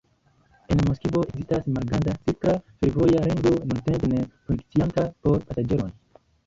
En 0.75 0.79
Moskvo 0.87 1.21
ekzistas 1.27 1.67
"malgranda" 1.75 2.15
cirkla 2.23 2.57
fervoja 2.81 3.23
ringo, 3.29 3.55
nuntempe 3.69 4.13
ne 4.17 4.27
funkcianta 4.49 5.09
por 5.27 5.43
pasaĝeroj. 5.53 5.91